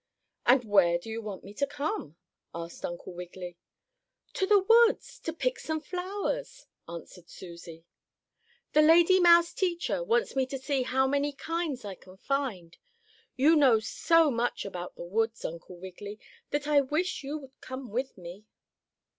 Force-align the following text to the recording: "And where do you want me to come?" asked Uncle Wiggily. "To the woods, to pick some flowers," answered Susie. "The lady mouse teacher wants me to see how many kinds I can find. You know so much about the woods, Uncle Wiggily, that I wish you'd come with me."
"And 0.47 0.63
where 0.63 0.97
do 0.97 1.11
you 1.11 1.21
want 1.21 1.43
me 1.43 1.53
to 1.53 1.67
come?" 1.67 2.15
asked 2.55 2.83
Uncle 2.83 3.13
Wiggily. 3.13 3.55
"To 4.33 4.47
the 4.47 4.57
woods, 4.57 5.19
to 5.19 5.31
pick 5.31 5.59
some 5.59 5.79
flowers," 5.79 6.65
answered 6.89 7.29
Susie. 7.29 7.85
"The 8.73 8.81
lady 8.81 9.19
mouse 9.19 9.53
teacher 9.53 10.03
wants 10.03 10.35
me 10.35 10.47
to 10.47 10.57
see 10.57 10.81
how 10.81 11.05
many 11.05 11.31
kinds 11.33 11.85
I 11.85 11.93
can 11.93 12.17
find. 12.17 12.75
You 13.35 13.55
know 13.55 13.79
so 13.79 14.31
much 14.31 14.65
about 14.65 14.95
the 14.95 15.05
woods, 15.05 15.45
Uncle 15.45 15.77
Wiggily, 15.77 16.19
that 16.49 16.67
I 16.67 16.81
wish 16.81 17.21
you'd 17.23 17.51
come 17.61 17.91
with 17.91 18.17
me." 18.17 18.45